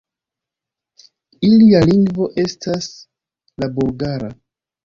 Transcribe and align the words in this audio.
Ilia 1.49 1.81
lingvo 1.89 2.31
estas 2.47 2.89
la 3.65 3.73
bulgara. 3.77 4.33